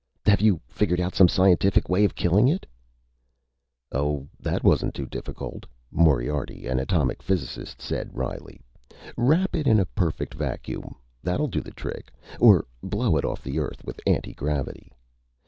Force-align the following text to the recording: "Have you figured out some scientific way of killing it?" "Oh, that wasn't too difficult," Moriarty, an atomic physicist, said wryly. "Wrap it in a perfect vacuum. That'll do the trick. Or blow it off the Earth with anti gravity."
"Have 0.25 0.41
you 0.41 0.59
figured 0.67 0.99
out 0.99 1.13
some 1.13 1.27
scientific 1.27 1.87
way 1.87 2.03
of 2.05 2.15
killing 2.15 2.47
it?" 2.47 2.65
"Oh, 3.91 4.27
that 4.39 4.63
wasn't 4.63 4.95
too 4.95 5.05
difficult," 5.05 5.67
Moriarty, 5.91 6.65
an 6.65 6.79
atomic 6.79 7.21
physicist, 7.21 7.79
said 7.83 8.09
wryly. 8.11 8.61
"Wrap 9.15 9.55
it 9.55 9.67
in 9.67 9.79
a 9.79 9.85
perfect 9.85 10.33
vacuum. 10.33 10.95
That'll 11.21 11.47
do 11.47 11.61
the 11.61 11.69
trick. 11.69 12.11
Or 12.39 12.65
blow 12.81 13.15
it 13.15 13.25
off 13.25 13.43
the 13.43 13.59
Earth 13.59 13.85
with 13.85 13.99
anti 14.07 14.33
gravity." 14.33 14.91